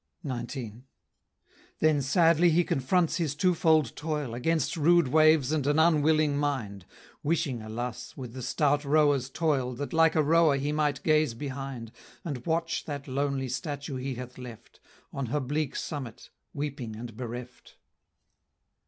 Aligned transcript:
XIX. 0.25 0.77
Then 1.79 2.01
sadly 2.01 2.49
he 2.49 2.63
confronts 2.63 3.17
his 3.17 3.35
twofold 3.35 3.95
toil 3.95 4.33
Against 4.33 4.75
rude 4.75 5.09
waves 5.09 5.51
and 5.51 5.67
an 5.67 5.77
unwilling 5.77 6.37
mind, 6.39 6.87
Wishing, 7.21 7.61
alas! 7.61 8.17
with 8.17 8.33
the 8.33 8.41
stout 8.41 8.83
rower's 8.83 9.29
toil, 9.29 9.75
That 9.75 9.93
like 9.93 10.15
a 10.15 10.23
rower 10.23 10.57
he 10.57 10.71
might 10.71 11.03
gaze 11.03 11.35
behind, 11.35 11.91
And 12.25 12.47
watch 12.47 12.85
that 12.85 13.07
lonely 13.07 13.47
statue 13.47 13.97
he 13.97 14.15
hath 14.15 14.39
left, 14.39 14.79
On 15.13 15.27
her 15.27 15.39
bleak 15.39 15.75
summit, 15.75 16.31
weeping 16.51 16.95
and 16.95 17.15
bereft! 17.15 17.77